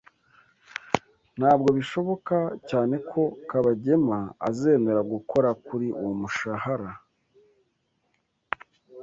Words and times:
Ntabwo 1.39 1.69
bishoboka 1.77 2.37
cyane 2.69 2.95
ko 3.09 3.21
Kabagema 3.49 4.19
azemera 4.47 5.01
gukora 5.13 5.49
kuri 5.65 5.87
uwo 6.01 6.13
mushahara. 6.21 6.91